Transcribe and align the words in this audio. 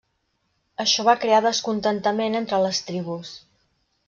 Això 0.83 1.05
va 1.07 1.15
crear 1.25 1.41
descontentament 1.47 2.39
entre 2.41 2.63
les 2.65 2.81
tribus. 2.89 3.37